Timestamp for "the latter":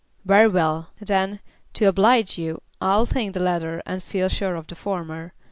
3.35-3.83